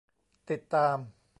[0.49, 0.97] ติดตาม